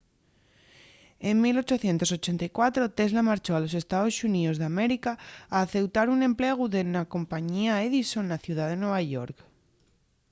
[1.29, 5.13] en 1884 tesla marchó a los estaos xuníos d’américa
[5.55, 9.37] a aceutar un emplegu na compañía edison na ciudá de nueva york